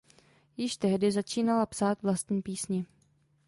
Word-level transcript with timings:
Již 0.57 0.77
tehdy 0.77 1.11
začínala 1.11 1.65
psát 1.65 2.01
vlastní 2.01 2.41
písně. 2.41 2.85